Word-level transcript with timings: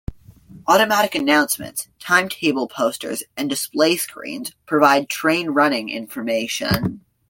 Automatic 0.67 1.13
announcements, 1.13 1.87
timetable 1.99 2.67
posters 2.67 3.21
and 3.37 3.47
display 3.47 3.97
screens 3.97 4.49
provide 4.65 5.07
train 5.09 5.51
running 5.51 5.89
information. 5.89 7.01